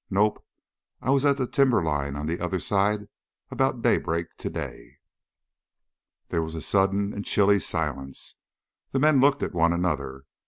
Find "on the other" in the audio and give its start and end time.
2.15-2.59